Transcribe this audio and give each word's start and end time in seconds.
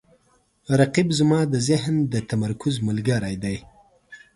رقیب 0.79 1.07
زما 1.19 1.39
د 1.53 1.55
ذهن 1.69 1.95
د 2.13 2.15
تمرکز 2.31 2.73
ملګری 2.87 3.35
دی 3.43 3.57